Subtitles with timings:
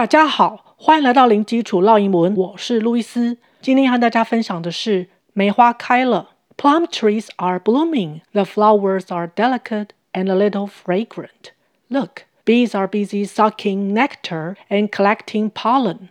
[0.00, 3.36] 大家好，欢迎来到零基础溜英文，我是路易斯。
[3.60, 8.22] 今天和大家分享的是梅花开了，Plum trees are blooming.
[8.32, 11.52] The flowers are delicate and a little fragrant.
[11.88, 16.08] Look, bees are busy sucking nectar and collecting pollen.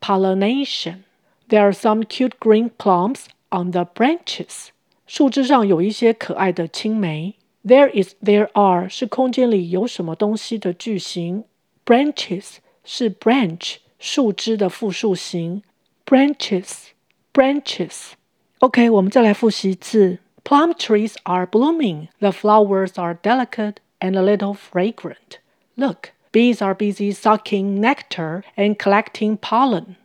[0.00, 4.68] pollination。There are some cute green plums on the branches。
[5.06, 7.34] 树枝上有一些可爱的青梅。
[7.64, 11.44] There is, there are 是空间里有什么东西的句型。
[11.84, 15.62] Branches 是 branch 树枝的复数形。
[16.04, 16.88] Branches,
[17.32, 20.18] branches。OK，我们再来复习一次。
[20.44, 22.06] Plum trees are blooming.
[22.20, 25.40] The flowers are delicate and a little fragrant.
[25.74, 29.96] Look, bees are busy sucking nectar and collecting pollen.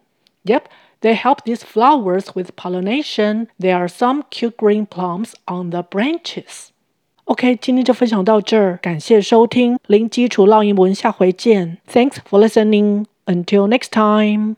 [0.46, 0.68] Yep,
[1.00, 3.48] they help these flowers with pollination.
[3.58, 6.68] There are some cute green plums on the branches.
[7.24, 11.78] OK，今天就分享到这儿，感谢收听零基础溜英文，下回见。
[11.92, 13.06] Thanks for listening.
[13.26, 14.56] Until next time.